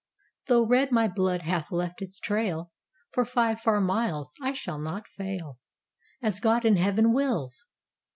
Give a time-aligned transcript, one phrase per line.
[0.47, 2.71] Though red my blood hath left its trail
[3.11, 5.59] For five far miles, I shall not fail,
[6.23, 7.67] As God in Heaven wills!